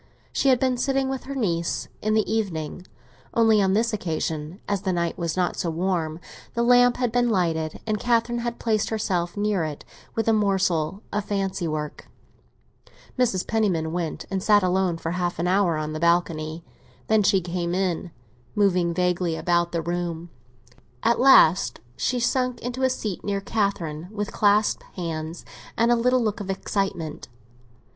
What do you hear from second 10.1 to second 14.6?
with a morsel of fancy work. Mrs. Penniman went and